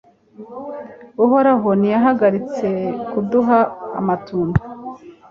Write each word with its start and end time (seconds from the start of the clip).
Uhoraho 1.23 1.69
ntiyahagaritse 1.79 2.69
kuduha 3.11 3.57
amatunda. 3.99 4.61